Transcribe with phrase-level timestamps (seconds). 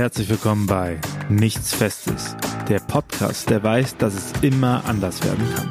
[0.00, 2.34] Herzlich willkommen bei Nichts Festes,
[2.70, 5.70] der Podcast, der weiß, dass es immer anders werden kann.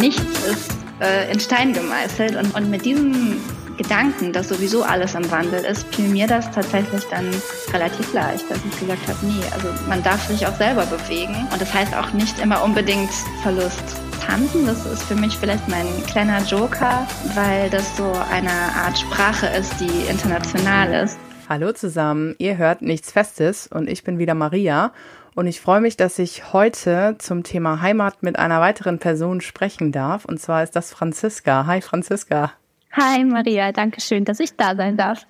[0.00, 0.70] Nichts ist
[1.02, 3.42] äh, in Stein gemeißelt und, und mit diesem
[3.76, 7.26] Gedanken, dass sowieso alles im Wandel ist, fiel mir das tatsächlich dann
[7.74, 11.60] relativ leicht, dass ich gesagt habe, nee, also man darf sich auch selber bewegen und
[11.60, 13.12] das heißt auch nicht immer unbedingt
[13.42, 13.84] Verlust.
[14.26, 19.48] Tanzen, das ist für mich vielleicht mein kleiner Joker, weil das so eine Art Sprache
[19.48, 21.18] ist, die international ist.
[21.46, 24.94] Hallo zusammen, ihr hört nichts Festes und ich bin wieder Maria
[25.34, 29.92] und ich freue mich, dass ich heute zum Thema Heimat mit einer weiteren Person sprechen
[29.92, 31.66] darf und zwar ist das Franziska.
[31.66, 32.52] Hi Franziska.
[32.92, 35.26] Hi Maria, danke schön, dass ich da sein darf.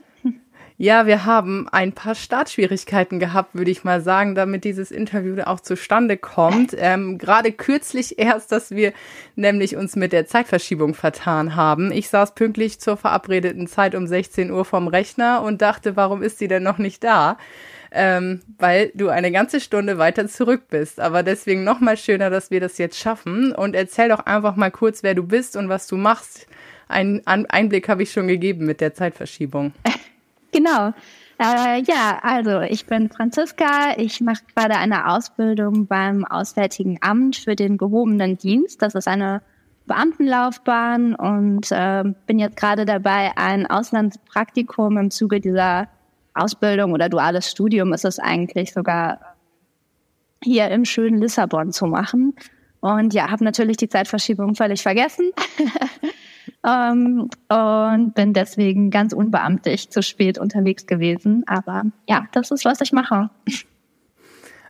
[0.76, 5.60] Ja, wir haben ein paar Startschwierigkeiten gehabt, würde ich mal sagen, damit dieses Interview auch
[5.60, 6.74] zustande kommt.
[6.76, 8.92] Ähm, Gerade kürzlich erst, dass wir
[9.36, 11.92] nämlich uns mit der Zeitverschiebung vertan haben.
[11.92, 16.40] Ich saß pünktlich zur verabredeten Zeit um 16 Uhr vom Rechner und dachte, warum ist
[16.40, 17.38] sie denn noch nicht da?
[17.92, 20.98] Ähm, weil du eine ganze Stunde weiter zurück bist.
[20.98, 23.52] Aber deswegen nochmal schöner, dass wir das jetzt schaffen.
[23.52, 26.48] Und erzähl doch einfach mal kurz, wer du bist und was du machst.
[26.88, 29.72] Ein Einblick habe ich schon gegeben mit der Zeitverschiebung.
[30.54, 30.92] Genau.
[31.40, 33.94] Äh, ja, also ich bin Franziska.
[33.96, 38.80] Ich mache gerade eine Ausbildung beim Auswärtigen Amt für den gehobenen Dienst.
[38.80, 39.42] Das ist eine
[39.86, 45.88] Beamtenlaufbahn und äh, bin jetzt gerade dabei, ein Auslandspraktikum im Zuge dieser
[46.34, 49.36] Ausbildung oder duales Studium ist es eigentlich sogar
[50.42, 52.34] hier im schönen Lissabon zu machen.
[52.80, 55.32] Und ja, habe natürlich die Zeitverschiebung völlig vergessen.
[56.64, 61.44] ähm, und bin deswegen ganz unbeamtlich zu spät unterwegs gewesen.
[61.46, 63.30] Aber ja, das ist, was ich mache.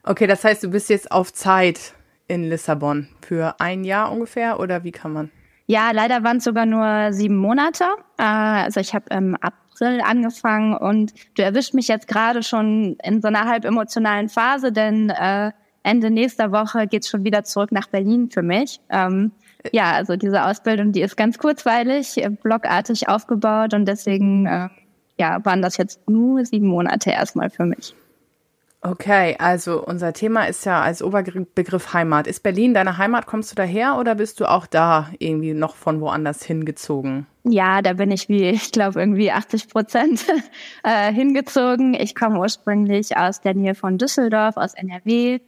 [0.03, 1.95] Okay, das heißt, du bist jetzt auf Zeit
[2.27, 5.31] in Lissabon für ein Jahr ungefähr oder wie kann man?
[5.67, 7.85] Ja, leider waren es sogar nur sieben Monate.
[8.19, 13.23] Äh, also ich habe im April angefangen und du erwischt mich jetzt gerade schon in
[13.23, 17.89] so einer halb emotionalen Phase, denn äh, Ende nächster Woche geht's schon wieder zurück nach
[17.89, 18.81] Berlin für mich.
[18.91, 19.33] Ähm,
[19.73, 24.69] ja, also diese Ausbildung, die ist ganz kurzweilig, äh, blockartig aufgebaut und deswegen äh,
[25.19, 27.95] ja, waren das jetzt nur sieben Monate erstmal für mich.
[28.87, 32.27] Okay, also unser Thema ist ja als Oberbegriff Heimat.
[32.27, 33.25] Ist Berlin deine Heimat?
[33.25, 37.27] Kommst du daher oder bist du auch da irgendwie noch von woanders hingezogen?
[37.45, 40.27] Ja, da bin ich wie, ich glaube, irgendwie 80 Prozent
[40.83, 41.95] äh, hingezogen.
[41.95, 45.41] Ich komme ursprünglich aus der Nähe von Düsseldorf, aus NRW.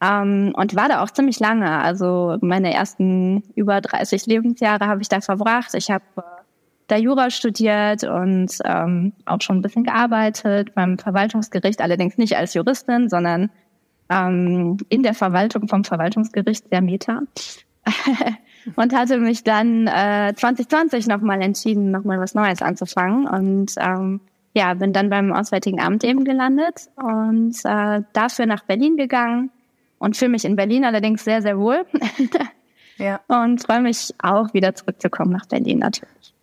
[0.00, 1.70] Ähm, und war da auch ziemlich lange.
[1.70, 5.74] Also meine ersten über 30 Lebensjahre habe ich da verbracht.
[5.74, 6.22] Ich habe äh,
[6.88, 12.54] da Jura studiert und ähm, auch schon ein bisschen gearbeitet beim Verwaltungsgericht, allerdings nicht als
[12.54, 13.50] Juristin, sondern
[14.10, 17.22] ähm, in der Verwaltung vom Verwaltungsgericht der Meta.
[18.76, 23.26] und hatte mich dann äh, 2020 nochmal entschieden, nochmal was Neues anzufangen.
[23.26, 24.20] Und ähm,
[24.54, 29.50] ja, bin dann beim Auswärtigen Amt eben gelandet und äh, dafür nach Berlin gegangen
[29.98, 31.84] und fühle mich in Berlin allerdings sehr, sehr wohl.
[32.98, 33.20] ja.
[33.28, 36.34] Und freue mich auch wieder zurückzukommen nach Berlin natürlich.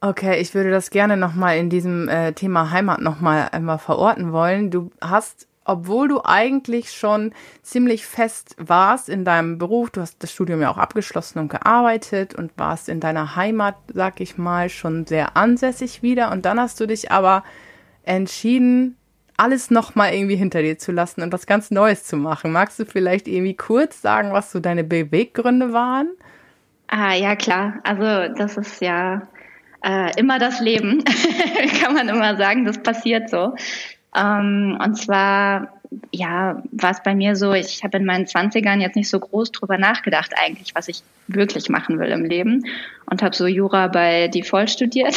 [0.00, 4.70] Okay, ich würde das gerne nochmal in diesem äh, Thema Heimat nochmal einmal verorten wollen.
[4.70, 10.30] Du hast, obwohl du eigentlich schon ziemlich fest warst in deinem Beruf, du hast das
[10.30, 15.06] Studium ja auch abgeschlossen und gearbeitet und warst in deiner Heimat, sag ich mal, schon
[15.06, 16.32] sehr ansässig wieder.
[16.32, 17.42] Und dann hast du dich aber
[18.02, 18.98] entschieden,
[19.36, 22.52] alles nochmal irgendwie hinter dir zu lassen und was ganz Neues zu machen.
[22.52, 26.08] Magst du vielleicht irgendwie kurz sagen, was so deine Beweggründe waren?
[26.88, 27.80] Ah, ja, klar.
[27.82, 29.22] Also, das ist ja
[29.84, 31.02] äh, immer das Leben,
[31.82, 32.64] kann man immer sagen.
[32.64, 33.54] Das passiert so.
[34.16, 35.80] Ähm, und zwar,
[36.12, 39.50] ja, war es bei mir so, ich habe in meinen Zwanzigern jetzt nicht so groß
[39.50, 42.64] drüber nachgedacht eigentlich, was ich wirklich machen will im Leben
[43.06, 45.16] und habe so Jura bei Default studiert.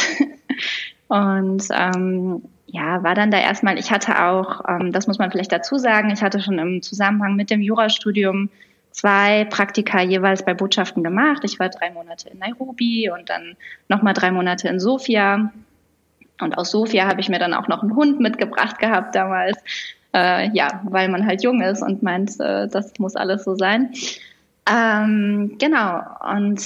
[1.08, 5.52] und ähm, ja, war dann da erstmal, ich hatte auch, ähm, das muss man vielleicht
[5.52, 8.50] dazu sagen, ich hatte schon im Zusammenhang mit dem Jurastudium
[8.90, 11.42] zwei Praktika jeweils bei Botschaften gemacht.
[11.44, 13.56] Ich war drei Monate in Nairobi und dann
[13.88, 15.50] nochmal drei Monate in Sofia.
[16.40, 19.56] Und aus Sofia habe ich mir dann auch noch einen Hund mitgebracht gehabt damals.
[20.14, 23.92] Äh, ja, weil man halt jung ist und meint, äh, das muss alles so sein.
[24.70, 26.02] Ähm, genau.
[26.34, 26.62] Und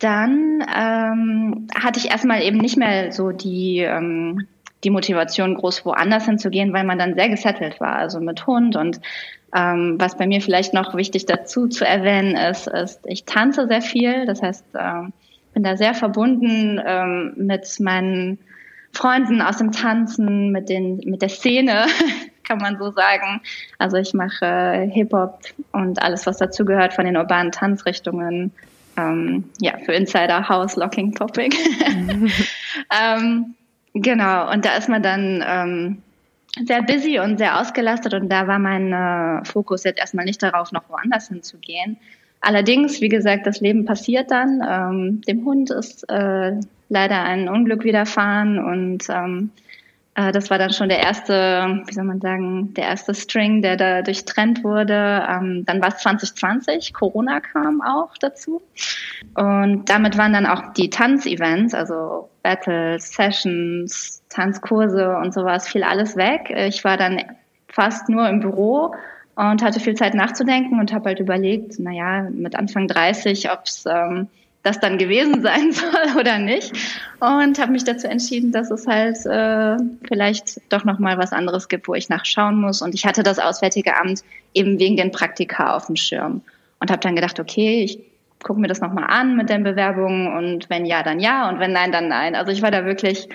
[0.00, 4.46] dann ähm, hatte ich erstmal eben nicht mehr so die ähm,
[4.84, 9.00] die Motivation groß woanders hinzugehen, weil man dann sehr gesettelt war, also mit Hund und
[9.54, 13.82] ähm, was bei mir vielleicht noch wichtig dazu zu erwähnen ist, ist, ich tanze sehr
[13.82, 15.02] viel, das heißt, äh,
[15.52, 18.38] bin da sehr verbunden ähm, mit meinen
[18.92, 21.86] Freunden aus dem Tanzen, mit den mit der Szene,
[22.44, 23.40] kann man so sagen.
[23.78, 25.40] Also ich mache äh, Hip Hop
[25.72, 28.52] und alles, was dazu gehört von den urbanen Tanzrichtungen.
[28.96, 31.56] Ähm, ja, für Insider House Locking Topic.
[33.00, 33.54] ähm,
[33.94, 36.02] Genau, und da ist man dann ähm,
[36.64, 40.72] sehr busy und sehr ausgelastet und da war mein äh, Fokus jetzt erstmal nicht darauf,
[40.72, 41.96] noch woanders hinzugehen.
[42.40, 44.62] Allerdings, wie gesagt, das Leben passiert dann.
[44.66, 46.52] Ähm, dem Hund ist äh,
[46.88, 49.50] leider ein Unglück widerfahren und ähm,
[50.14, 53.76] äh, das war dann schon der erste, wie soll man sagen, der erste String, der
[53.76, 55.26] da durchtrennt wurde.
[55.28, 58.62] Ähm, dann war es 2020, Corona kam auch dazu.
[59.34, 66.16] Und damit waren dann auch die Tanzevents, also Battles, Sessions, Tanzkurse und sowas, fiel alles
[66.16, 66.50] weg.
[66.50, 67.22] Ich war dann
[67.68, 68.94] fast nur im Büro
[69.36, 73.84] und hatte viel Zeit nachzudenken und habe halt überlegt, naja, mit Anfang 30, ob es
[73.86, 74.28] ähm,
[74.62, 76.72] das dann gewesen sein soll oder nicht.
[77.20, 79.76] Und habe mich dazu entschieden, dass es halt äh,
[80.06, 82.82] vielleicht doch noch mal was anderes gibt, wo ich nachschauen muss.
[82.82, 84.22] Und ich hatte das Auswärtige Amt
[84.54, 86.42] eben wegen den Praktika auf dem Schirm
[86.80, 88.00] und habe dann gedacht, okay, ich
[88.42, 91.58] gucke mir das noch mal an mit den Bewerbungen und wenn ja, dann ja und
[91.58, 92.34] wenn nein, dann nein.
[92.34, 93.28] Also ich war da wirklich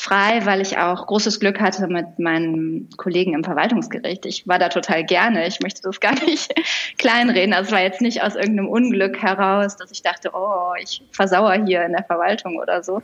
[0.00, 4.24] frei, weil ich auch großes Glück hatte mit meinen Kollegen im Verwaltungsgericht.
[4.24, 5.46] Ich war da total gerne.
[5.46, 6.54] Ich möchte das gar nicht
[6.96, 7.52] kleinreden.
[7.52, 11.66] Also es war jetzt nicht aus irgendeinem Unglück heraus, dass ich dachte, oh, ich versauere
[11.66, 13.02] hier in der Verwaltung oder so.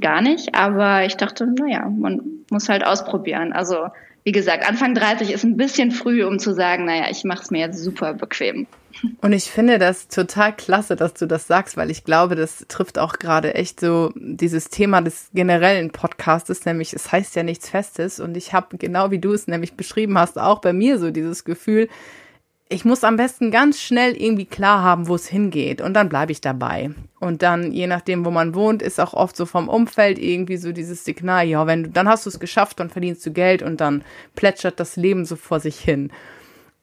[0.00, 0.56] Gar nicht.
[0.56, 2.20] Aber ich dachte, naja, man
[2.50, 3.52] muss halt ausprobieren.
[3.52, 3.86] Also
[4.24, 7.50] wie gesagt, Anfang 30 ist ein bisschen früh, um zu sagen, naja, ich mache es
[7.50, 8.66] mir jetzt super bequem.
[9.20, 12.98] Und ich finde das total klasse, dass du das sagst, weil ich glaube, das trifft
[12.98, 18.18] auch gerade echt so dieses Thema des generellen Podcastes, nämlich es heißt ja nichts Festes.
[18.18, 21.44] Und ich habe genau wie du es nämlich beschrieben hast, auch bei mir so dieses
[21.44, 21.88] Gefühl,
[22.68, 26.32] ich muss am besten ganz schnell irgendwie klar haben, wo es hingeht und dann bleibe
[26.32, 26.90] ich dabei.
[27.20, 30.72] Und dann, je nachdem, wo man wohnt, ist auch oft so vom Umfeld irgendwie so
[30.72, 33.80] dieses Signal, ja, wenn du, dann hast du es geschafft, dann verdienst du Geld und
[33.80, 34.02] dann
[34.34, 36.10] plätschert das Leben so vor sich hin.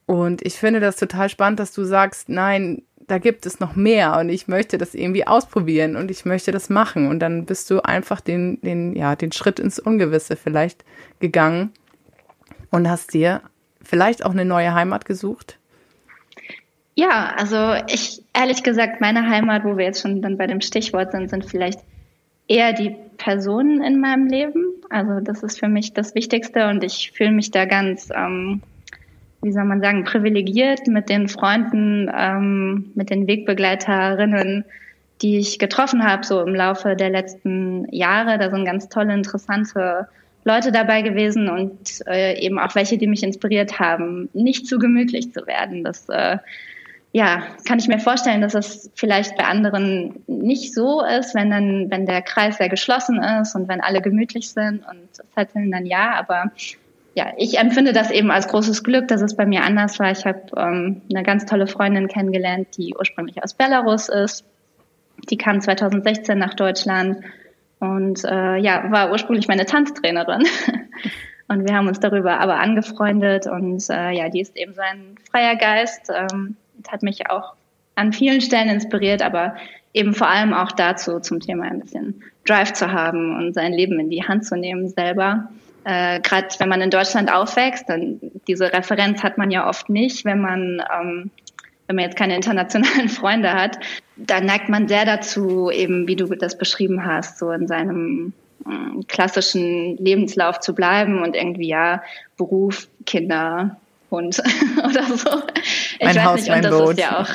[0.06, 4.18] Und ich finde das total spannend, dass du sagst, nein, da gibt es noch mehr
[4.19, 7.07] und ich möchte das irgendwie ausprobieren und ich möchte das machen.
[7.07, 10.86] Und dann bist du einfach den, den, ja, den Schritt ins Ungewisse vielleicht
[11.19, 11.72] gegangen
[12.69, 13.42] und hast dir
[13.81, 15.57] vielleicht auch eine neue Heimat gesucht.
[16.95, 21.11] Ja, also ich ehrlich gesagt, meine Heimat, wo wir jetzt schon dann bei dem Stichwort
[21.11, 21.79] sind, sind vielleicht
[22.47, 24.65] eher die Personen in meinem Leben.
[24.89, 28.61] Also das ist für mich das Wichtigste und ich fühle mich da ganz, ähm,
[29.41, 34.65] wie soll man sagen, privilegiert mit den Freunden, ähm, mit den Wegbegleiterinnen,
[35.21, 38.38] die ich getroffen habe, so im Laufe der letzten Jahre.
[38.38, 40.09] Da sind ganz tolle, interessante
[40.43, 45.31] Leute dabei gewesen und äh, eben auch welche, die mich inspiriert haben, nicht zu gemütlich
[45.31, 45.83] zu werden.
[45.83, 46.38] Das äh,
[47.13, 51.92] ja, kann ich mir vorstellen, dass es vielleicht bei anderen nicht so ist, wenn dann,
[51.92, 56.13] wenn der Kreis sehr geschlossen ist und wenn alle gemütlich sind und zetteln dann ja,
[56.13, 56.52] aber
[57.13, 60.12] ja, ich empfinde das eben als großes Glück, dass es bei mir anders war.
[60.12, 64.46] Ich habe ähm, eine ganz tolle Freundin kennengelernt, die ursprünglich aus Belarus ist.
[65.30, 67.18] Die kam 2016 nach Deutschland
[67.80, 70.44] und äh, ja, war ursprünglich meine Tanztrainerin.
[71.50, 75.16] und wir haben uns darüber aber angefreundet und äh, ja, die ist eben so ein
[75.30, 76.10] freier Geist.
[76.10, 76.56] Ähm,
[76.89, 77.54] hat mich auch
[77.95, 79.56] an vielen Stellen inspiriert, aber
[79.94, 84.00] eben vor allem auch dazu, zum Thema ein bisschen Drive zu haben und sein Leben
[84.00, 85.50] in die Hand zu nehmen selber.
[85.83, 90.25] Äh, Gerade wenn man in Deutschland aufwächst, dann diese Referenz hat man ja oft nicht,
[90.25, 91.31] wenn man ähm,
[91.92, 93.77] wenn man jetzt keine internationalen Freunde hat,
[94.16, 98.31] dann neigt man sehr dazu, eben wie du das beschrieben hast, so in seinem
[98.66, 102.01] äh, klassischen Lebenslauf zu bleiben und irgendwie ja
[102.38, 103.81] Beruf, Kinder,
[104.12, 104.42] Hund
[104.78, 105.41] oder so.
[106.00, 106.91] Ich mein weiß Haus, nicht, und das Boot.
[106.91, 107.30] ist ja auch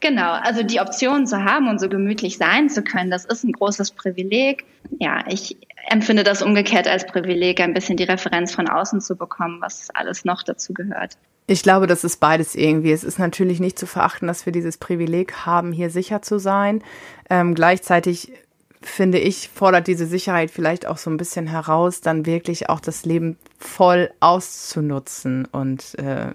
[0.00, 3.52] Genau, also die Option zu haben und so gemütlich sein zu können, das ist ein
[3.52, 4.64] großes Privileg.
[4.98, 5.58] Ja, ich
[5.90, 10.24] empfinde das umgekehrt als Privileg, ein bisschen die Referenz von außen zu bekommen, was alles
[10.24, 11.18] noch dazu gehört.
[11.46, 12.92] Ich glaube, das ist beides irgendwie.
[12.92, 16.82] Es ist natürlich nicht zu verachten, dass wir dieses Privileg haben, hier sicher zu sein.
[17.28, 18.32] Ähm, gleichzeitig
[18.80, 23.04] finde ich, fordert diese Sicherheit vielleicht auch so ein bisschen heraus, dann wirklich auch das
[23.04, 26.32] Leben voll auszunutzen und äh,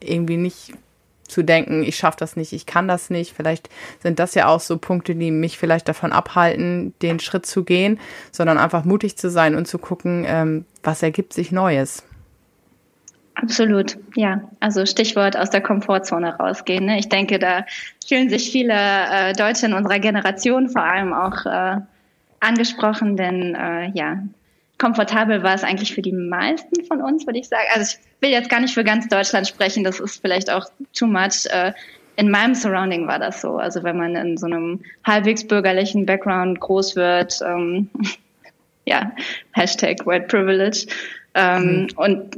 [0.00, 0.72] irgendwie nicht
[1.24, 3.34] zu denken, ich schaffe das nicht, ich kann das nicht.
[3.34, 3.68] Vielleicht
[4.00, 8.00] sind das ja auch so Punkte, die mich vielleicht davon abhalten, den Schritt zu gehen,
[8.32, 12.04] sondern einfach mutig zu sein und zu gucken, ähm, was ergibt sich Neues.
[13.34, 14.42] Absolut, ja.
[14.58, 16.84] Also Stichwort aus der Komfortzone rausgehen.
[16.84, 16.98] Ne?
[16.98, 17.64] Ich denke, da
[18.06, 21.80] fühlen sich viele äh, Deutsche in unserer Generation vor allem auch äh,
[22.40, 24.18] angesprochen, denn äh, ja,
[24.80, 27.66] komfortabel war es eigentlich für die meisten von uns, würde ich sagen.
[27.74, 31.06] Also ich will jetzt gar nicht für ganz Deutschland sprechen, das ist vielleicht auch too
[31.06, 31.46] much.
[31.50, 31.72] Äh,
[32.16, 33.58] in meinem Surrounding war das so.
[33.58, 37.90] Also wenn man in so einem halbwegs bürgerlichen Background groß wird, ähm,
[38.86, 39.12] ja,
[39.52, 40.86] Hashtag White Privilege.
[41.34, 41.88] Ähm, mhm.
[41.96, 42.36] Und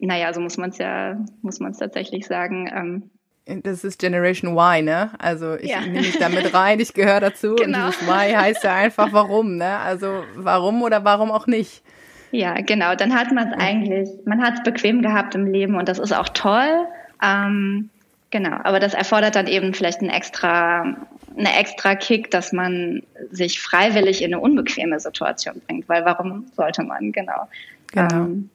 [0.00, 2.70] naja, so muss man es ja, muss man es tatsächlich sagen.
[2.74, 3.10] Ähm,
[3.46, 5.10] das ist Generation Y, ne?
[5.18, 5.80] Also ich ja.
[5.80, 7.86] nehme mich da mit rein, ich gehöre dazu genau.
[7.86, 9.78] und dieses Y heißt ja einfach warum, ne?
[9.78, 11.82] Also warum oder warum auch nicht.
[12.32, 12.96] Ja, genau.
[12.96, 16.12] Dann hat man es eigentlich, man hat es bequem gehabt im Leben und das ist
[16.12, 16.86] auch toll.
[17.22, 17.88] Ähm,
[18.30, 20.96] genau, aber das erfordert dann eben vielleicht ein extra,
[21.36, 26.82] eine extra Kick, dass man sich freiwillig in eine unbequeme Situation bringt, weil warum sollte
[26.82, 27.48] man, genau.
[27.92, 28.14] genau.
[28.14, 28.50] Ähm,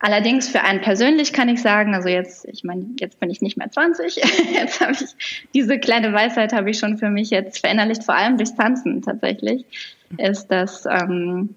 [0.00, 3.56] allerdings für einen persönlich kann ich sagen, also jetzt, ich meine, jetzt bin ich nicht
[3.56, 4.16] mehr 20,
[4.54, 8.36] jetzt habe ich diese kleine Weisheit habe ich schon für mich jetzt verinnerlicht, vor allem
[8.36, 9.64] durchs Tanzen tatsächlich,
[10.16, 11.54] ist, dass ähm,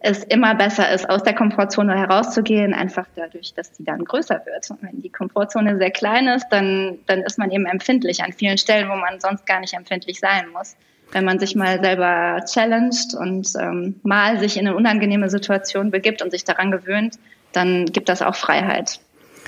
[0.00, 4.70] es immer besser ist, aus der Komfortzone herauszugehen, einfach dadurch, dass die dann größer wird.
[4.70, 8.58] Und wenn die Komfortzone sehr klein ist, dann, dann ist man eben empfindlich an vielen
[8.58, 10.76] Stellen, wo man sonst gar nicht empfindlich sein muss.
[11.10, 16.22] Wenn man sich mal selber challenged und ähm, mal sich in eine unangenehme Situation begibt
[16.22, 17.18] und sich daran gewöhnt,
[17.52, 19.00] dann gibt das auch Freiheit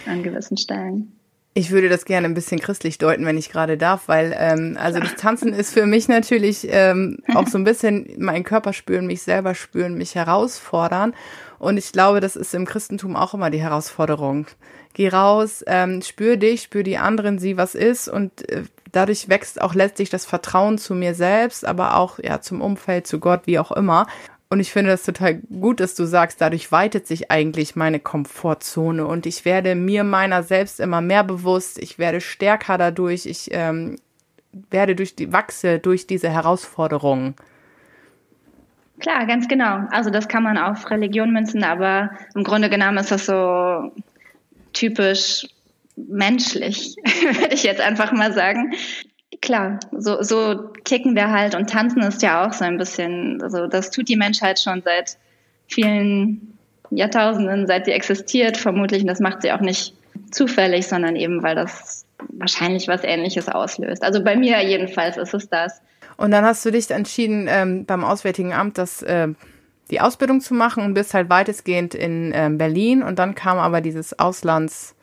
[0.07, 1.13] an gewissen Stellen.
[1.53, 5.01] Ich würde das gerne ein bisschen christlich deuten, wenn ich gerade darf, weil ähm, also
[5.01, 9.23] das Tanzen ist für mich natürlich ähm, auch so ein bisschen meinen Körper spüren, mich
[9.23, 11.13] selber spüren, mich herausfordern.
[11.59, 14.47] Und ich glaube, das ist im Christentum auch immer die Herausforderung.
[14.95, 19.61] Geh raus, ähm, spür dich, spür die anderen, sieh, was ist und äh, dadurch wächst
[19.61, 23.59] auch letztlich das Vertrauen zu mir selbst, aber auch ja zum Umfeld, zu Gott, wie
[23.59, 24.07] auch immer.
[24.53, 29.07] Und ich finde das total gut, dass du sagst, dadurch weitet sich eigentlich meine Komfortzone
[29.07, 33.97] und ich werde mir meiner selbst immer mehr bewusst, ich werde stärker dadurch, ich ähm,
[34.71, 37.37] werde durch die, wachse durch diese Herausforderungen.
[38.99, 39.87] Klar, ganz genau.
[39.93, 43.93] Also das kann man auf Religion münzen, aber im Grunde genommen ist das so
[44.73, 45.47] typisch
[45.95, 48.75] menschlich, würde ich jetzt einfach mal sagen
[49.41, 50.55] klar, so, so
[50.85, 54.17] ticken wir halt und tanzen ist ja auch so ein bisschen, also das tut die
[54.17, 55.17] Menschheit schon seit
[55.67, 56.59] vielen
[56.91, 59.03] Jahrtausenden, seit sie existiert, vermutlich.
[59.03, 59.95] Und das macht sie auch nicht
[60.31, 64.03] zufällig, sondern eben, weil das wahrscheinlich was Ähnliches auslöst.
[64.03, 65.81] Also bei mir jedenfalls ist es das.
[66.17, 69.29] Und dann hast du dich entschieden, ähm, beim Auswärtigen Amt das, äh,
[69.91, 73.03] die Ausbildung zu machen und bist halt weitestgehend in äh, Berlin.
[73.03, 74.95] Und dann kam aber dieses Auslands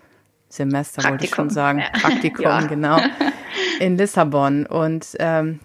[0.49, 1.11] Semester, Praktikum.
[1.11, 1.79] wollte ich schon sagen.
[1.79, 1.89] Ja.
[1.99, 2.61] Praktikum, ja.
[2.61, 2.99] genau.
[3.79, 4.65] In Lissabon.
[4.65, 5.59] Und ähm,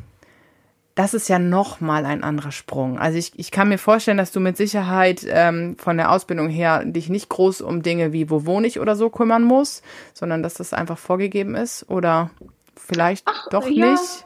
[0.94, 2.98] das ist ja nochmal ein anderer Sprung.
[2.98, 6.84] Also ich, ich kann mir vorstellen, dass du mit Sicherheit ähm, von der Ausbildung her
[6.84, 10.54] dich nicht groß um Dinge wie wo wohne ich oder so kümmern musst, sondern dass
[10.54, 12.30] das einfach vorgegeben ist oder
[12.76, 13.92] vielleicht Ach, doch ja.
[13.92, 14.24] nicht.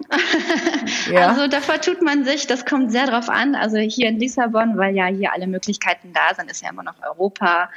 [1.13, 1.29] ja.
[1.29, 3.55] Also da vertut man sich, das kommt sehr drauf an.
[3.55, 7.01] Also hier in Lissabon, weil ja hier alle Möglichkeiten da sind, ist ja immer noch
[7.03, 7.71] Europa.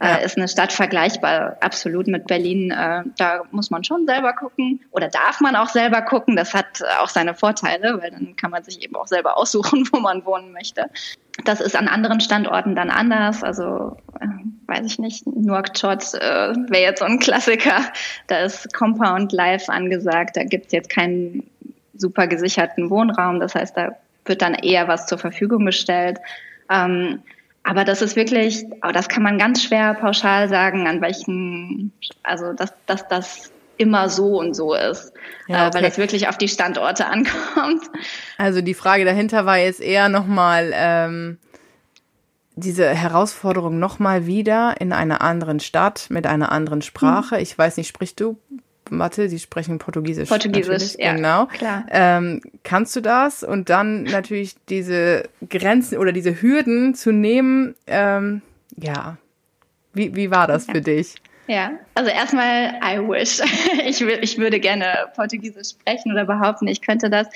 [0.00, 0.16] Ja.
[0.16, 2.70] Äh, ist eine Stadt vergleichbar absolut mit Berlin.
[2.70, 6.36] Äh, da muss man schon selber gucken oder darf man auch selber gucken.
[6.36, 10.00] Das hat auch seine Vorteile, weil dann kann man sich eben auch selber aussuchen, wo
[10.00, 10.90] man wohnen möchte.
[11.44, 13.42] Das ist an anderen Standorten dann anders.
[13.42, 14.26] Also äh,
[14.66, 17.80] weiß ich nicht, Nouakchott äh, wäre jetzt so ein Klassiker.
[18.26, 20.36] Da ist Compound Life angesagt.
[20.36, 21.48] Da gibt's jetzt keinen
[21.94, 23.40] super gesicherten Wohnraum.
[23.40, 26.18] Das heißt, da wird dann eher was zur Verfügung gestellt.
[26.68, 27.22] Ähm,
[27.66, 31.92] aber das ist wirklich, aber das kann man ganz schwer pauschal sagen, an welchen,
[32.22, 35.12] also dass, dass das immer so und so ist,
[35.48, 35.70] ja, okay.
[35.70, 37.82] äh, weil das wirklich auf die Standorte ankommt.
[38.38, 41.38] Also die Frage dahinter war jetzt eher nochmal ähm,
[42.54, 47.34] diese Herausforderung nochmal wieder in einer anderen Stadt mit einer anderen Sprache.
[47.34, 47.42] Mhm.
[47.42, 48.38] Ich weiß nicht, sprichst du
[48.90, 50.28] Mathe, die sprechen Portugiesisch.
[50.28, 51.14] Portugiesisch, ja.
[51.14, 51.46] Genau.
[51.46, 51.84] Klar.
[51.90, 53.42] Ähm, kannst du das?
[53.42, 58.42] Und dann natürlich diese Grenzen oder diese Hürden zu nehmen, ähm,
[58.76, 59.16] ja.
[59.92, 60.74] Wie, wie war das ja.
[60.74, 61.14] für dich?
[61.48, 63.40] Ja, also erstmal, I wish.
[63.86, 67.28] Ich, ich würde gerne Portugiesisch sprechen oder behaupten, ich könnte das.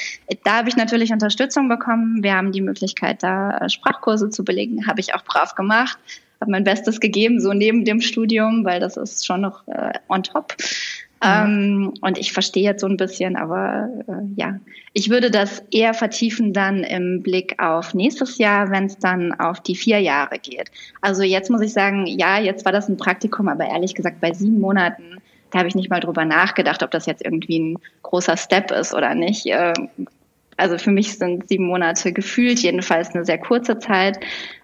[0.45, 2.23] Da habe ich natürlich Unterstützung bekommen.
[2.23, 4.87] Wir haben die Möglichkeit, da Sprachkurse zu belegen.
[4.87, 5.99] Habe ich auch brav gemacht.
[6.41, 10.23] Habe mein Bestes gegeben, so neben dem Studium, weil das ist schon noch äh, on
[10.23, 10.57] top.
[11.23, 14.59] Ähm, und ich verstehe jetzt so ein bisschen, aber äh, ja,
[14.95, 19.61] ich würde das eher vertiefen dann im Blick auf nächstes Jahr, wenn es dann auf
[19.61, 20.71] die vier Jahre geht.
[21.03, 24.33] Also jetzt muss ich sagen, ja, jetzt war das ein Praktikum, aber ehrlich gesagt, bei
[24.33, 25.19] sieben Monaten,
[25.51, 28.95] da habe ich nicht mal drüber nachgedacht, ob das jetzt irgendwie ein großer Step ist
[28.95, 29.45] oder nicht.
[29.47, 29.75] Äh,
[30.57, 34.21] also für mich sind sieben Monate gefühlt jedenfalls eine sehr kurze Zeit.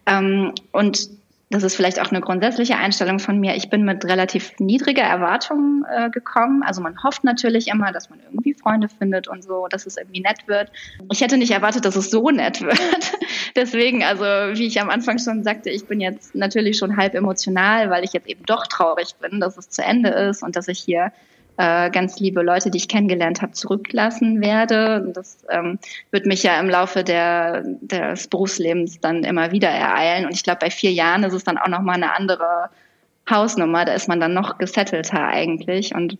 [0.06, 1.10] Ähm, und
[1.48, 3.54] das ist vielleicht auch eine grundsätzliche Einstellung von mir.
[3.54, 6.64] Ich bin mit relativ niedriger Erwartung äh, gekommen.
[6.64, 10.20] Also man hofft natürlich immer, dass man irgendwie Freunde findet und so, dass es irgendwie
[10.20, 10.72] nett wird.
[11.12, 12.78] Ich hätte nicht erwartet, dass es so nett wird.
[13.56, 17.90] Deswegen, also wie ich am Anfang schon sagte, ich bin jetzt natürlich schon halb emotional,
[17.90, 20.80] weil ich jetzt eben doch traurig bin, dass es zu Ende ist und dass ich
[20.80, 21.12] hier
[21.56, 25.10] äh, ganz liebe Leute, die ich kennengelernt habe, zurücklassen werde.
[25.14, 25.78] Das ähm,
[26.10, 30.26] wird mich ja im Laufe der, des Berufslebens dann immer wieder ereilen.
[30.26, 32.70] Und ich glaube, bei vier Jahren ist es dann auch nochmal eine andere
[33.30, 33.84] Hausnummer.
[33.84, 36.18] Da ist man dann noch gesettelter eigentlich und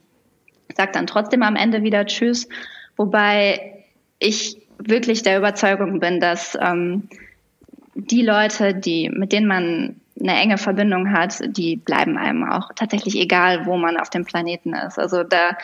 [0.74, 2.48] sagt dann trotzdem am Ende wieder Tschüss.
[2.96, 3.84] Wobei
[4.18, 7.08] ich wirklich der Überzeugung bin, dass ähm,
[7.94, 13.16] die Leute, die, mit denen man eine enge Verbindung hat, die bleiben einem auch tatsächlich
[13.16, 14.98] egal, wo man auf dem Planeten ist.
[14.98, 15.56] Also da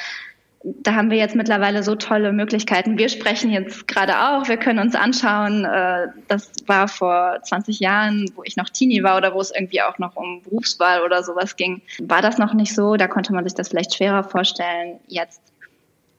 [0.65, 2.97] da haben wir jetzt mittlerweile so tolle Möglichkeiten.
[2.97, 5.65] Wir sprechen jetzt gerade auch, wir können uns anschauen.
[5.65, 9.83] Äh, das war vor 20 Jahren, wo ich noch Teenie war oder wo es irgendwie
[9.83, 11.83] auch noch um Berufswahl oder sowas ging.
[12.01, 12.97] War das noch nicht so?
[12.97, 15.01] Da konnte man sich das vielleicht schwerer vorstellen.
[15.09, 15.43] Jetzt,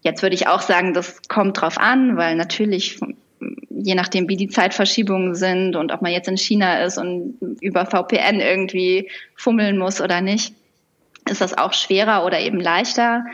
[0.02, 3.00] jetzt würde ich auch sagen, das kommt drauf an, weil natürlich
[3.70, 7.86] je nachdem, wie die Zeitverschiebungen sind und ob man jetzt in China ist und über
[7.86, 10.54] VPN irgendwie fummeln muss oder nicht,
[11.30, 13.26] ist das auch schwerer oder eben leichter.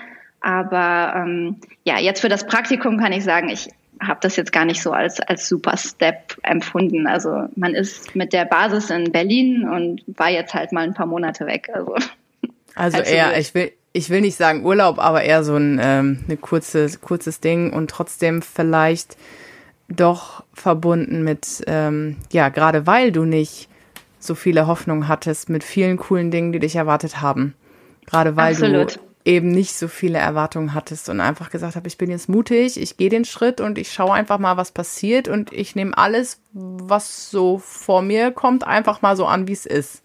[0.41, 3.69] Aber ähm, ja, jetzt für das Praktikum kann ich sagen, ich
[4.01, 7.07] habe das jetzt gar nicht so als, als super Step empfunden.
[7.07, 11.05] Also man ist mit der Basis in Berlin und war jetzt halt mal ein paar
[11.05, 11.69] Monate weg.
[11.73, 11.95] Also,
[12.75, 16.37] also eher, ich will, ich will nicht sagen Urlaub, aber eher so ein ähm, eine
[16.37, 19.17] kurze, kurzes Ding und trotzdem vielleicht
[19.89, 23.67] doch verbunden mit, ähm, ja, gerade weil du nicht
[24.19, 27.55] so viele Hoffnungen hattest, mit vielen coolen Dingen, die dich erwartet haben.
[28.05, 28.95] Gerade weil Absolut.
[28.95, 32.79] du eben nicht so viele Erwartungen hattest und einfach gesagt habe, ich bin jetzt mutig,
[32.79, 36.41] ich gehe den Schritt und ich schaue einfach mal, was passiert und ich nehme alles,
[36.53, 40.01] was so vor mir kommt, einfach mal so an, wie es ist.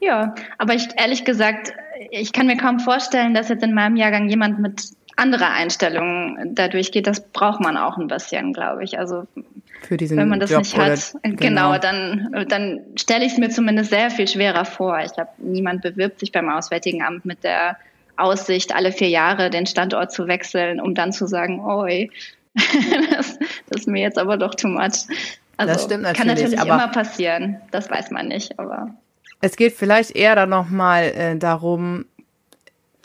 [0.00, 1.72] Ja, aber ich ehrlich gesagt,
[2.10, 6.92] ich kann mir kaum vorstellen, dass jetzt in meinem Jahrgang jemand mit anderer Einstellung dadurch
[6.92, 7.06] geht.
[7.06, 8.98] Das braucht man auch ein bisschen, glaube ich.
[8.98, 9.26] Also
[9.82, 13.38] für diesen wenn man das Job nicht hat, genau, genau dann, dann stelle ich es
[13.38, 14.98] mir zumindest sehr viel schwerer vor.
[15.04, 17.76] Ich glaube, niemand bewirbt sich beim Auswärtigen Amt mit der
[18.16, 22.10] Aussicht, alle vier Jahre den Standort zu wechseln, um dann zu sagen, oi,
[22.54, 25.06] das, das ist mir jetzt aber doch too much.
[25.56, 28.94] Also, das stimmt natürlich, kann natürlich immer passieren, das weiß man nicht, aber.
[29.40, 32.04] Es geht vielleicht eher dann nochmal äh, darum,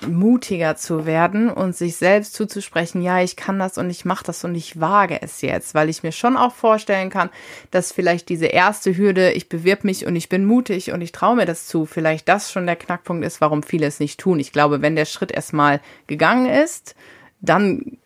[0.08, 4.44] mutiger zu werden und sich selbst zuzusprechen, ja, ich kann das und ich mache das
[4.44, 7.30] und ich wage es jetzt, weil ich mir schon auch vorstellen kann,
[7.72, 11.36] dass vielleicht diese erste Hürde, ich bewirb mich und ich bin mutig und ich traue
[11.36, 14.40] mir das zu, vielleicht das schon der Knackpunkt ist, warum viele es nicht tun.
[14.40, 16.96] Ich glaube, wenn der Schritt erstmal gegangen ist,
[17.42, 17.98] dann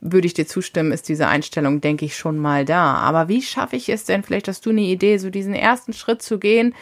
[0.00, 2.94] würde ich dir zustimmen, ist diese Einstellung, denke ich, schon mal da.
[2.94, 4.22] Aber wie schaffe ich es denn?
[4.22, 6.74] Vielleicht hast du eine Idee, so diesen ersten Schritt zu gehen,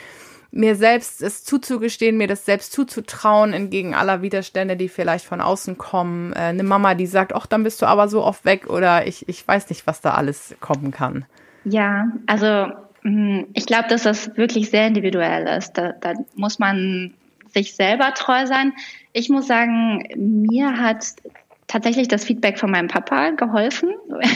[0.51, 5.79] mir selbst es zuzugestehen, mir das selbst zuzutrauen, entgegen aller Widerstände, die vielleicht von außen
[5.79, 6.33] kommen.
[6.33, 9.29] Äh, eine Mama, die sagt, ach, dann bist du aber so oft weg oder ich,
[9.29, 11.27] ich weiß nicht, was da alles kommen kann.
[11.65, 15.73] Ja, also hm, ich glaube, dass das wirklich sehr individuell ist.
[15.75, 17.15] Da, da muss man
[17.53, 18.73] sich selber treu sein.
[19.13, 21.05] Ich muss sagen, mir hat
[21.69, 23.95] tatsächlich das Feedback von meinem Papa geholfen.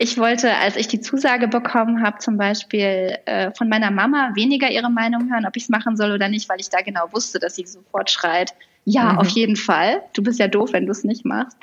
[0.00, 4.70] Ich wollte, als ich die Zusage bekommen habe, zum Beispiel äh, von meiner Mama weniger
[4.70, 7.40] ihre Meinung hören, ob ich es machen soll oder nicht, weil ich da genau wusste,
[7.40, 9.18] dass sie sofort schreit, ja, mhm.
[9.18, 10.02] auf jeden Fall.
[10.14, 11.58] Du bist ja doof, wenn du es nicht machst.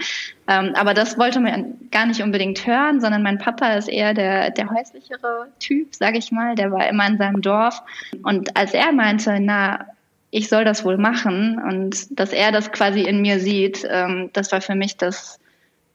[0.48, 4.52] Ähm, aber das wollte man gar nicht unbedingt hören, sondern mein Papa ist eher der,
[4.52, 6.54] der häuslichere Typ, sage ich mal.
[6.54, 7.82] Der war immer in seinem Dorf.
[8.22, 9.88] Und als er meinte, na,
[10.36, 14.52] ich soll das wohl machen und dass er das quasi in mir sieht, ähm, das
[14.52, 15.40] war für mich das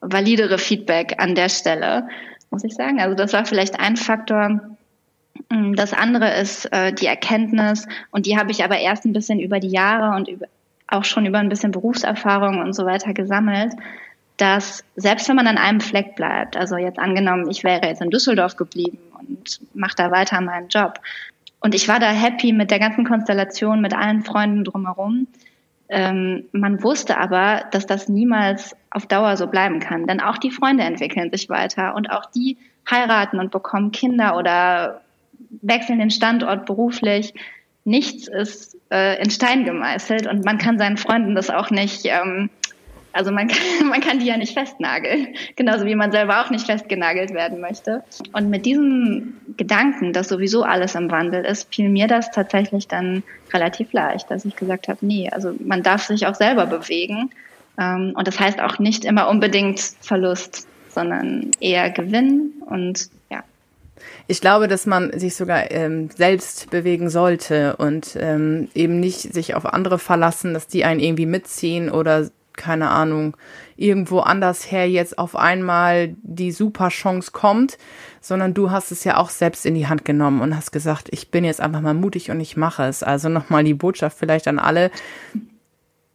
[0.01, 2.09] validere Feedback an der Stelle,
[2.51, 3.03] muss ich sagen.
[3.03, 4.63] Also das war vielleicht ein Faktor.
[5.51, 9.41] Mm, das andere ist äh, die Erkenntnis und die habe ich aber erst ein bisschen
[9.41, 10.47] über die Jahre und über,
[10.87, 13.75] auch schon über ein bisschen Berufserfahrung und so weiter gesammelt,
[14.39, 18.09] dass selbst wenn man an einem Fleck bleibt, also jetzt angenommen, ich wäre jetzt in
[18.09, 20.99] Düsseldorf geblieben und mache da weiter meinen Job,
[21.61, 25.29] und ich war da happy mit der ganzen Konstellation, mit allen Freunden drumherum.
[25.89, 30.07] Ähm, man wusste aber, dass das niemals auf Dauer so bleiben kann.
[30.07, 32.57] Denn auch die Freunde entwickeln sich weiter und auch die
[32.89, 35.03] heiraten und bekommen Kinder oder
[35.63, 37.35] wechseln den Standort beruflich.
[37.85, 42.51] Nichts ist äh, in Stein gemeißelt und man kann seinen Freunden das auch nicht ähm,
[43.13, 46.67] also man kann, man kann die ja nicht festnageln, genauso wie man selber auch nicht
[46.67, 48.03] festgenagelt werden möchte.
[48.33, 53.23] Und mit diesem Gedanken, dass sowieso alles im Wandel ist, fiel mir das tatsächlich dann
[53.53, 57.31] relativ leicht, dass ich gesagt habe, nee, also man darf sich auch selber bewegen.
[57.79, 63.43] Ähm, und das heißt auch nicht immer unbedingt Verlust, sondern eher Gewinn und ja.
[64.27, 69.55] Ich glaube, dass man sich sogar ähm, selbst bewegen sollte und ähm, eben nicht sich
[69.55, 73.37] auf andere verlassen, dass die einen irgendwie mitziehen oder keine Ahnung,
[73.77, 77.79] irgendwo anders her jetzt auf einmal die super Chance kommt,
[78.21, 81.31] sondern du hast es ja auch selbst in die Hand genommen und hast gesagt, ich
[81.31, 83.03] bin jetzt einfach mal mutig und ich mache es.
[83.03, 84.91] Also nochmal die Botschaft vielleicht an alle.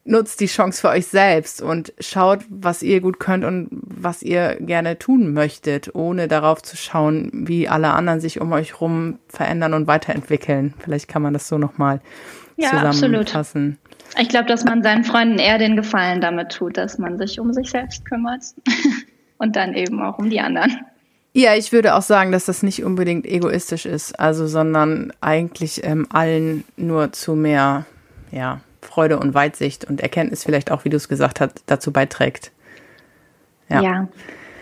[0.03, 4.57] Nutzt die Chance für euch selbst und schaut, was ihr gut könnt und was ihr
[4.59, 9.73] gerne tun möchtet, ohne darauf zu schauen, wie alle anderen sich um euch rum verändern
[9.73, 10.75] und weiterentwickeln.
[10.77, 12.01] Vielleicht kann man das so nochmal
[12.55, 13.79] ja, zusammenfassen.
[13.83, 13.94] Absolut.
[14.17, 17.53] Ich glaube, dass man seinen Freunden eher den Gefallen damit tut, dass man sich um
[17.53, 18.43] sich selbst kümmert
[19.37, 20.85] und dann eben auch um die anderen.
[21.33, 26.07] Ja, ich würde auch sagen, dass das nicht unbedingt egoistisch ist, also sondern eigentlich ähm,
[26.09, 27.85] allen nur zu mehr
[28.31, 32.51] ja, Freude und Weitsicht und Erkenntnis vielleicht auch, wie du es gesagt hast, dazu beiträgt.
[33.67, 33.81] Ja.
[33.81, 34.07] ja.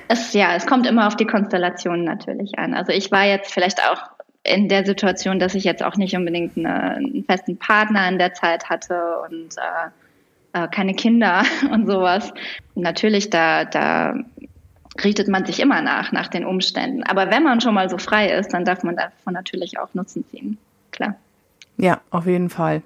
[0.08, 2.74] Es, ja, es kommt immer auf die Konstellation natürlich an.
[2.74, 4.13] Also ich war jetzt vielleicht auch
[4.44, 8.34] in der Situation, dass ich jetzt auch nicht unbedingt eine, einen festen Partner in der
[8.34, 12.34] Zeit hatte und äh, äh keine Kinder und sowas.
[12.76, 14.16] Natürlich, da, da
[15.04, 17.04] richtet man sich immer nach, nach den Umständen.
[17.04, 20.26] Aber wenn man schon mal so frei ist, dann darf man davon natürlich auch Nutzen
[20.30, 20.58] ziehen.
[20.92, 21.16] Klar.
[21.78, 22.84] Ja, auf jeden Fall.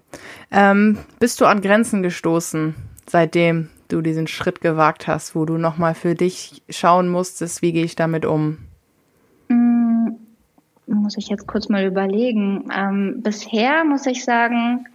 [0.51, 5.95] Ähm, bist du an Grenzen gestoßen, seitdem du diesen Schritt gewagt hast, wo du nochmal
[5.95, 8.59] für dich schauen musstest, wie gehe ich damit um?
[10.87, 12.69] Muss ich jetzt kurz mal überlegen.
[12.75, 14.87] Ähm, bisher muss ich sagen,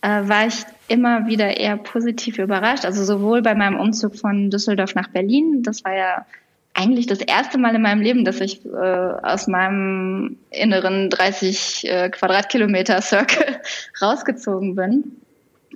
[0.00, 2.84] äh, war ich immer wieder eher positiv überrascht.
[2.84, 6.26] Also sowohl bei meinem Umzug von Düsseldorf nach Berlin, das war ja
[6.74, 12.10] eigentlich das erste Mal in meinem Leben, dass ich äh, aus meinem inneren 30 äh,
[12.10, 13.60] Quadratkilometer Circle
[14.02, 15.16] rausgezogen bin.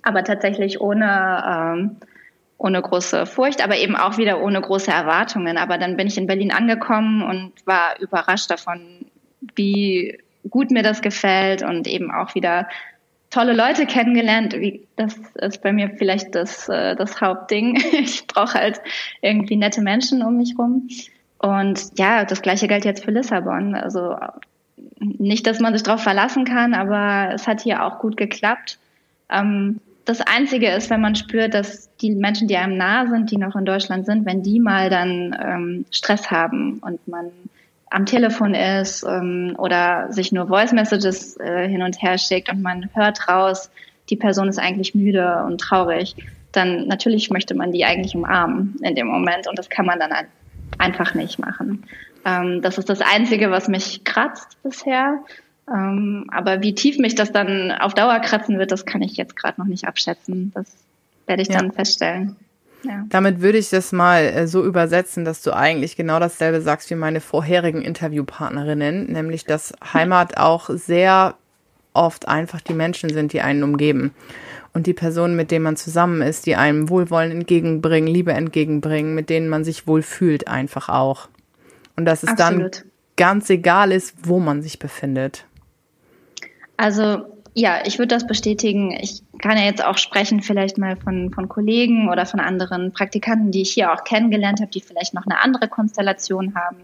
[0.03, 1.97] Aber tatsächlich ohne, ähm,
[2.59, 5.57] ohne große Furcht, aber eben auch wieder ohne große Erwartungen.
[5.57, 9.07] Aber dann bin ich in Berlin angekommen und war überrascht davon,
[9.55, 12.69] wie gut mir das gefällt und eben auch wieder
[13.31, 14.57] tolle Leute kennengelernt.
[14.97, 17.77] Das ist bei mir vielleicht das, äh, das Hauptding.
[17.93, 18.81] Ich brauche halt
[19.21, 20.89] irgendwie nette Menschen um mich rum.
[21.39, 23.75] Und ja, das gleiche gilt jetzt für Lissabon.
[23.75, 24.17] Also
[24.99, 28.79] nicht, dass man sich darauf verlassen kann, aber es hat hier auch gut geklappt.
[29.31, 33.37] Ähm, das Einzige ist, wenn man spürt, dass die Menschen, die einem nahe sind, die
[33.37, 37.31] noch in Deutschland sind, wenn die mal dann ähm, Stress haben und man
[37.91, 42.63] am Telefon ist ähm, oder sich nur Voice Messages äh, hin und her schickt und
[42.63, 43.71] man hört raus,
[44.11, 46.17] die Person ist eigentlich müde und traurig,
[46.53, 50.13] dann natürlich möchte man die eigentlich umarmen in dem Moment und das kann man dann
[50.79, 51.85] einfach nicht machen.
[52.25, 55.23] Ähm, das ist das Einzige, was mich kratzt bisher.
[55.71, 59.37] Ähm, aber wie tief mich das dann auf Dauer kratzen wird, das kann ich jetzt
[59.37, 60.53] gerade noch nicht abschätzen.
[60.55, 60.67] Das
[61.27, 61.59] werde ich ja.
[61.59, 62.37] dann feststellen.
[62.83, 63.05] Ja.
[63.09, 66.95] Damit würde ich das mal äh, so übersetzen, dass du eigentlich genau dasselbe sagst wie
[66.95, 71.35] meine vorherigen Interviewpartnerinnen, nämlich dass Heimat auch sehr
[71.93, 74.15] oft einfach die Menschen sind, die einen umgeben.
[74.75, 79.29] Und die Personen, mit denen man zusammen ist, die einem Wohlwollen entgegenbringen, Liebe entgegenbringen, mit
[79.31, 81.29] denen man sich wohl fühlt, einfach auch.
[81.97, 82.77] Und dass es Absolut.
[82.77, 82.85] dann
[83.17, 85.47] ganz egal ist, wo man sich befindet.
[86.77, 87.25] Also
[87.59, 88.93] ja, ich würde das bestätigen.
[89.01, 93.51] Ich kann ja jetzt auch sprechen, vielleicht mal von, von Kollegen oder von anderen Praktikanten,
[93.51, 96.77] die ich hier auch kennengelernt habe, die vielleicht noch eine andere Konstellation haben.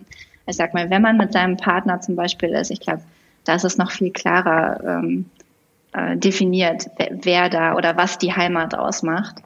[0.46, 3.02] Ich sag mal, wenn man mit seinem Partner zum Beispiel ist, ich glaube,
[3.44, 5.26] da ist es noch viel klarer ähm,
[5.92, 9.36] äh, definiert, wer, wer, da oder was die Heimat ausmacht.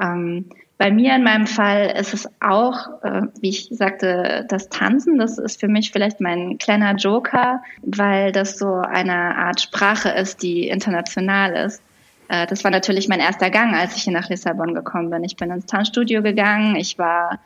[0.00, 0.46] Ähm,
[0.80, 5.18] bei mir in meinem Fall ist es auch, äh, wie ich sagte, das Tanzen.
[5.18, 10.42] Das ist für mich vielleicht mein kleiner Joker, weil das so eine Art Sprache ist,
[10.42, 11.82] die international ist.
[12.28, 15.22] Äh, das war natürlich mein erster Gang, als ich hier nach Lissabon gekommen bin.
[15.22, 16.76] Ich bin ins Tanzstudio gegangen.
[16.76, 17.40] Ich war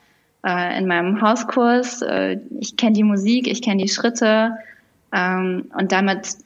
[0.46, 2.02] äh, in meinem Hauskurs.
[2.02, 4.58] Äh, ich kenne die Musik, ich kenne die Schritte.
[5.12, 6.36] Ähm, und damit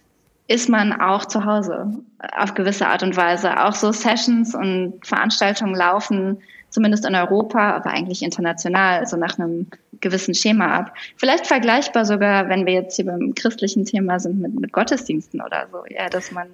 [0.47, 1.99] ist man auch zu Hause
[2.35, 3.63] auf gewisse Art und Weise.
[3.63, 6.39] Auch so Sessions und Veranstaltungen laufen
[6.71, 9.67] zumindest in Europa, aber eigentlich international, so nach einem
[10.01, 10.95] gewissen Schema ab.
[11.17, 15.67] Vielleicht vergleichbar sogar, wenn wir jetzt hier beim christlichen Thema sind, mit, mit Gottesdiensten oder
[15.73, 16.49] so, ja, dass man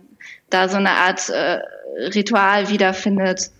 [0.50, 1.60] da so eine Art äh,
[2.14, 3.50] Ritual wiederfindet,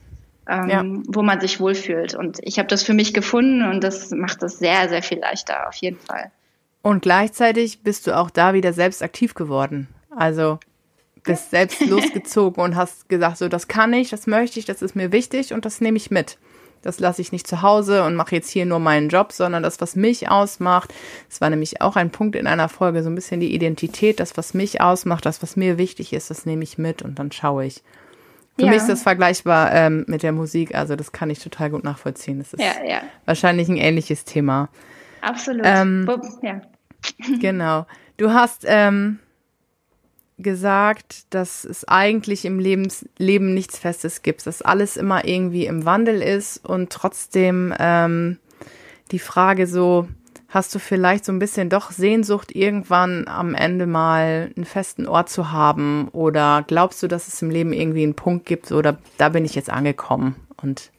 [0.48, 0.84] ähm, ja.
[1.08, 2.14] wo man sich wohlfühlt.
[2.14, 5.68] Und ich habe das für mich gefunden und das macht das sehr, sehr viel leichter,
[5.68, 6.30] auf jeden Fall.
[6.82, 9.88] Und gleichzeitig bist du auch da wieder selbst aktiv geworden.
[10.10, 10.58] Also
[11.24, 14.94] bist selbst losgezogen und hast gesagt, so das kann ich, das möchte ich, das ist
[14.94, 16.38] mir wichtig und das nehme ich mit.
[16.82, 19.80] Das lasse ich nicht zu Hause und mache jetzt hier nur meinen Job, sondern das,
[19.80, 20.92] was mich ausmacht.
[21.30, 24.36] Das war nämlich auch ein Punkt in einer Folge, so ein bisschen die Identität, das,
[24.36, 27.64] was mich ausmacht, das, was mir wichtig ist, das nehme ich mit und dann schaue
[27.64, 27.82] ich.
[28.58, 28.70] Für ja.
[28.70, 32.38] mich ist das vergleichbar ähm, mit der Musik, also das kann ich total gut nachvollziehen.
[32.38, 33.00] Das ist ja, ja.
[33.24, 34.68] wahrscheinlich ein ähnliches Thema.
[35.22, 35.62] Absolut.
[35.64, 36.06] Ähm,
[36.42, 36.60] ja.
[37.40, 37.86] genau.
[38.18, 39.18] Du hast ähm,
[40.38, 45.84] gesagt, dass es eigentlich im Lebens Leben nichts Festes gibt, dass alles immer irgendwie im
[45.84, 48.38] Wandel ist und trotzdem ähm,
[49.12, 50.08] die Frage so,
[50.48, 55.28] hast du vielleicht so ein bisschen doch Sehnsucht, irgendwann am Ende mal einen festen Ort
[55.28, 56.08] zu haben?
[56.12, 59.54] Oder glaubst du, dass es im Leben irgendwie einen Punkt gibt, oder da bin ich
[59.54, 60.90] jetzt angekommen und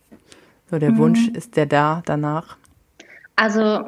[0.69, 0.97] so der mhm.
[0.97, 2.57] Wunsch ist der da danach?
[3.35, 3.85] Also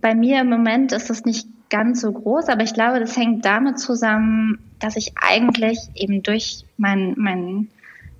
[0.00, 3.44] bei mir im Moment ist es nicht ganz so groß, aber ich glaube, das hängt
[3.44, 7.68] damit zusammen, dass ich eigentlich eben durch mein, mein,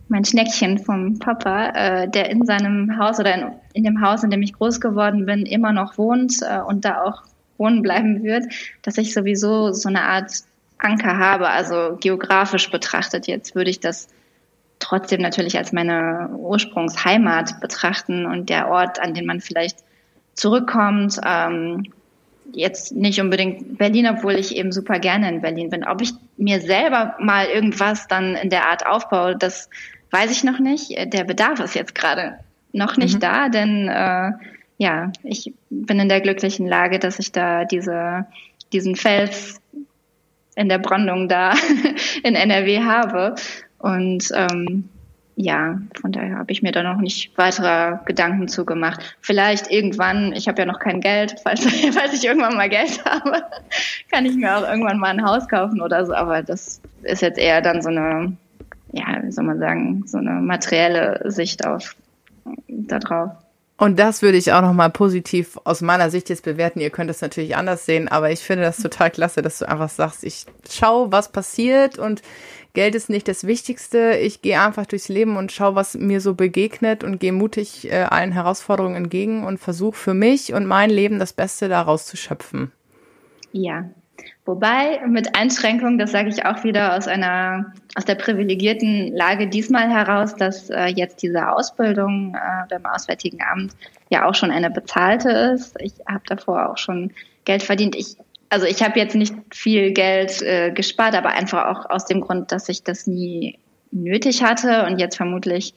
[0.09, 4.31] mein Schneckchen vom Papa, äh, der in seinem Haus oder in, in dem Haus, in
[4.31, 7.23] dem ich groß geworden bin, immer noch wohnt äh, und da auch
[7.57, 8.45] wohnen bleiben wird,
[8.83, 10.33] dass ich sowieso so eine Art
[10.79, 14.09] Anker habe, also geografisch betrachtet jetzt würde ich das
[14.79, 19.79] trotzdem natürlich als meine Ursprungsheimat betrachten und der Ort, an den man vielleicht
[20.35, 21.21] zurückkommt.
[21.27, 21.93] Ähm,
[22.53, 25.85] jetzt nicht unbedingt Berlin, obwohl ich eben super gerne in Berlin bin.
[25.85, 29.69] Ob ich mir selber mal irgendwas dann in der Art aufbaue, das
[30.11, 30.91] weiß ich noch nicht.
[31.13, 32.39] Der Bedarf ist jetzt gerade
[32.73, 33.21] noch nicht mhm.
[33.21, 34.33] da, denn äh,
[34.79, 38.27] ja, ich bin in der glücklichen Lage, dass ich da diese,
[38.73, 39.61] diesen Fels
[40.55, 41.55] in der Brandung da
[42.23, 43.35] in NRW habe.
[43.79, 44.89] Und ähm,
[45.41, 49.17] ja, von daher habe ich mir da noch nicht weitere Gedanken zu gemacht.
[49.21, 51.61] Vielleicht irgendwann, ich habe ja noch kein Geld, falls,
[51.93, 53.45] falls ich irgendwann mal Geld habe,
[54.11, 57.39] kann ich mir auch irgendwann mal ein Haus kaufen oder so, aber das ist jetzt
[57.39, 58.37] eher dann so eine,
[58.91, 61.95] ja, wie soll man sagen, so eine materielle Sicht auf
[62.67, 63.31] da drauf.
[63.79, 66.81] Und das würde ich auch nochmal positiv aus meiner Sicht jetzt bewerten.
[66.81, 69.89] Ihr könnt es natürlich anders sehen, aber ich finde das total klasse, dass du einfach
[69.89, 72.21] sagst, ich schau, was passiert und
[72.75, 74.19] Geld ist nicht das Wichtigste.
[74.21, 78.03] Ich gehe einfach durchs Leben und schaue, was mir so begegnet und gehe mutig äh,
[78.03, 82.73] allen Herausforderungen entgegen und versuche für mich und mein Leben das Beste daraus zu schöpfen.
[83.53, 83.89] Ja,
[84.45, 89.91] Wobei mit Einschränkungen, das sage ich auch wieder aus einer aus der privilegierten Lage diesmal
[89.91, 93.73] heraus, dass äh, jetzt diese Ausbildung äh, beim Auswärtigen Amt
[94.09, 95.77] ja auch schon eine bezahlte ist.
[95.81, 97.13] Ich habe davor auch schon
[97.45, 97.95] Geld verdient.
[97.95, 98.17] Ich
[98.51, 102.51] also ich habe jetzt nicht viel Geld äh, gespart, aber einfach auch aus dem Grund,
[102.51, 103.59] dass ich das nie
[103.91, 105.75] nötig hatte und jetzt vermutlich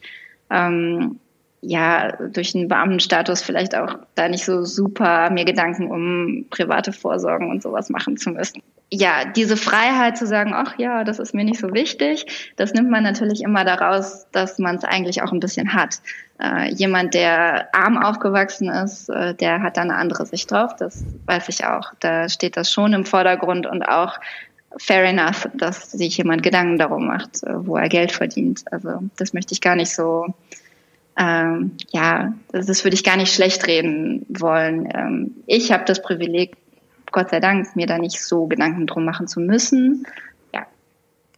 [0.50, 1.18] ähm,
[1.62, 7.50] ja durch einen Beamtenstatus vielleicht auch da nicht so super mir Gedanken um private Vorsorgen
[7.50, 8.62] und sowas machen zu müssen.
[8.90, 12.90] Ja, diese Freiheit zu sagen, ach ja, das ist mir nicht so wichtig, das nimmt
[12.90, 16.02] man natürlich immer daraus, dass man es eigentlich auch ein bisschen hat.
[16.42, 21.04] Äh, jemand, der arm aufgewachsen ist, äh, der hat da eine andere Sicht drauf, das
[21.24, 21.92] weiß ich auch.
[22.00, 24.18] Da steht das schon im Vordergrund und auch
[24.78, 28.64] fair enough, dass sich jemand Gedanken darum macht, äh, wo er Geld verdient.
[28.72, 30.34] Also das möchte ich gar nicht so
[31.16, 34.88] ähm, ja, das, das würde ich gar nicht schlecht reden wollen.
[34.94, 36.56] Ähm, ich habe das Privileg,
[37.10, 40.06] Gott sei Dank, mir da nicht so Gedanken drum machen zu müssen.
[40.54, 40.66] Ja.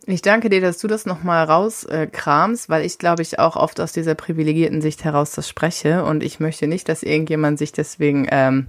[0.07, 3.81] Ich danke dir, dass du das nochmal rauskramst, äh, weil ich glaube ich auch oft
[3.81, 8.29] aus dieser privilegierten Sicht heraus das spreche und ich möchte nicht, dass irgendjemand sich deswegen
[8.31, 8.69] ähm,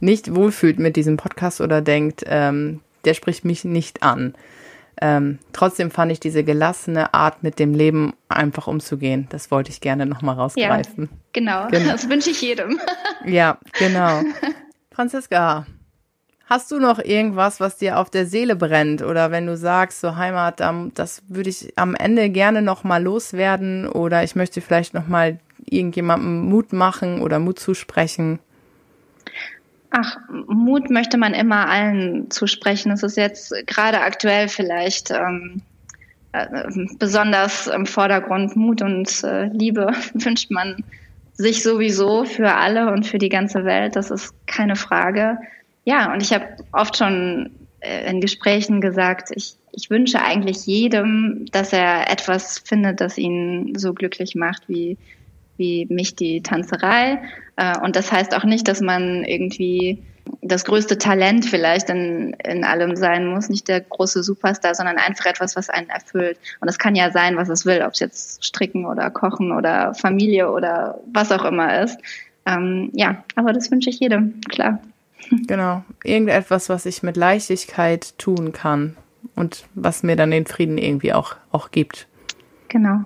[0.00, 4.34] nicht wohlfühlt mit diesem Podcast oder denkt, ähm, der spricht mich nicht an.
[5.00, 9.26] Ähm, trotzdem fand ich diese gelassene Art, mit dem Leben einfach umzugehen.
[9.30, 11.08] Das wollte ich gerne nochmal rausgreifen.
[11.10, 11.68] Ja, genau.
[11.68, 12.80] genau, das wünsche ich jedem.
[13.26, 14.22] ja, genau.
[14.90, 15.66] Franziska,
[16.46, 19.02] hast du noch irgendwas, was dir auf der Seele brennt?
[19.02, 20.60] Oder wenn du sagst, so Heimat,
[20.94, 26.72] das würde ich am Ende gerne nochmal loswerden oder ich möchte vielleicht nochmal irgendjemandem Mut
[26.72, 28.38] machen oder Mut zusprechen?
[29.90, 30.18] Ach,
[30.48, 32.92] Mut möchte man immer allen zusprechen.
[32.92, 35.62] Es ist jetzt gerade aktuell vielleicht ähm,
[36.32, 36.46] äh,
[36.98, 38.56] besonders im Vordergrund.
[38.56, 40.84] Mut und äh, Liebe wünscht man
[41.34, 43.96] sich sowieso für alle und für die ganze Welt.
[43.96, 45.38] Das ist keine Frage.
[45.84, 51.46] Ja, und ich habe oft schon äh, in Gesprächen gesagt, ich, ich wünsche eigentlich jedem,
[51.52, 54.96] dass er etwas findet, das ihn so glücklich macht wie
[55.56, 57.22] wie mich die Tanzerei.
[57.56, 60.02] Äh, und das heißt auch nicht, dass man irgendwie
[60.42, 65.26] das größte Talent vielleicht in, in allem sein muss, nicht der große Superstar, sondern einfach
[65.26, 66.38] etwas, was einen erfüllt.
[66.60, 69.94] Und das kann ja sein, was es will, ob es jetzt Stricken oder Kochen oder
[69.94, 71.98] Familie oder was auch immer ist.
[72.44, 74.80] Ähm, ja, aber das wünsche ich jedem, klar.
[75.46, 78.96] Genau, irgendetwas, was ich mit Leichtigkeit tun kann
[79.34, 82.06] und was mir dann den Frieden irgendwie auch, auch gibt.
[82.68, 83.00] Genau.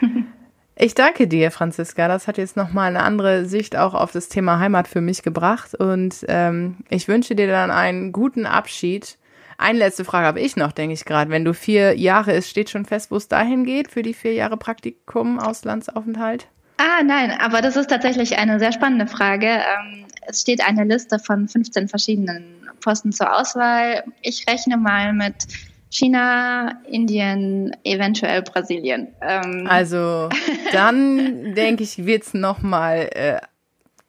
[0.78, 2.06] Ich danke dir, Franziska.
[2.06, 5.74] Das hat jetzt nochmal eine andere Sicht auch auf das Thema Heimat für mich gebracht.
[5.74, 9.16] Und ähm, ich wünsche dir dann einen guten Abschied.
[9.56, 11.30] Eine letzte Frage habe ich noch, denke ich gerade.
[11.30, 14.34] Wenn du vier Jahre ist, steht schon fest, wo es dahin geht für die vier
[14.34, 16.46] Jahre Praktikum, Auslandsaufenthalt?
[16.76, 19.46] Ah, nein, aber das ist tatsächlich eine sehr spannende Frage.
[19.46, 24.04] Ähm, es steht eine Liste von 15 verschiedenen Posten zur Auswahl.
[24.20, 25.46] Ich rechne mal mit
[25.90, 29.14] China, Indien, eventuell Brasilien.
[29.20, 29.66] Ähm.
[29.68, 30.28] Also
[30.72, 33.40] dann denke ich, wird's noch mal äh,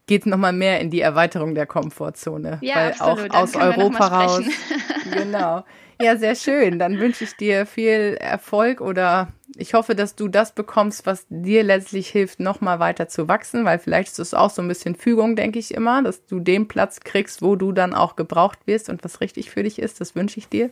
[0.07, 3.31] geht's noch mal mehr in die Erweiterung der Komfortzone, ja, weil absolut.
[3.31, 4.45] auch aus Europa raus.
[5.13, 5.63] genau.
[6.01, 6.79] Ja, sehr schön.
[6.79, 11.63] Dann wünsche ich dir viel Erfolg oder ich hoffe, dass du das bekommst, was dir
[11.63, 14.95] letztlich hilft, noch mal weiter zu wachsen, weil vielleicht ist es auch so ein bisschen
[14.95, 18.89] Fügung, denke ich immer, dass du den Platz kriegst, wo du dann auch gebraucht wirst
[18.89, 19.99] und was richtig für dich ist.
[19.99, 20.69] Das wünsche ich dir.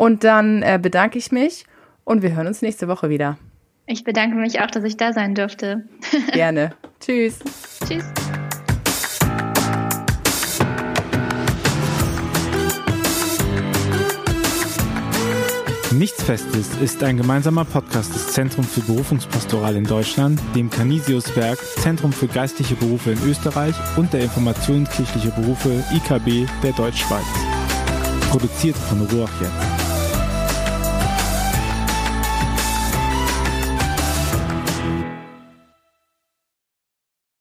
[0.00, 1.66] Und dann äh, bedanke ich mich
[2.04, 3.36] und wir hören uns nächste Woche wieder.
[3.84, 5.84] Ich bedanke mich auch, dass ich da sein durfte.
[6.32, 6.72] Gerne.
[7.00, 7.40] Tschüss.
[7.86, 8.04] Tschüss.
[15.92, 22.14] Nichts Festes ist ein gemeinsamer Podcast des Zentrum für Berufungspastoral in Deutschland, dem Canisius-Werk, Zentrum
[22.14, 27.26] für geistliche Berufe in Österreich und der Informationskirchliche Berufe IKB der Deutschschweiz.
[28.30, 29.79] Produziert von Ruach jetzt.